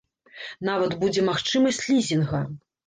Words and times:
Нават 0.69 0.97
будзе 1.03 1.27
магчымасць 1.31 1.83
лізінга. 1.93 2.45